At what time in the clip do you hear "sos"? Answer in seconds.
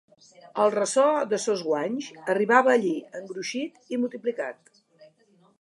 1.43-1.61